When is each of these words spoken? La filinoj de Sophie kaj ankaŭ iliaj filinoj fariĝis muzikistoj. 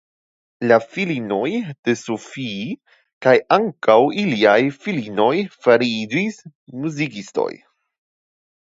La 0.69 0.77
filinoj 0.93 1.51
de 1.89 1.95
Sophie 1.99 2.65
kaj 3.27 3.35
ankaŭ 3.59 3.99
iliaj 4.25 4.57
filinoj 4.81 5.31
fariĝis 5.61 6.45
muzikistoj. 6.81 7.51